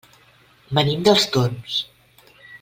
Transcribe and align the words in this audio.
Venim 0.77 1.03
dels 1.09 1.27
Torms. 1.37 1.77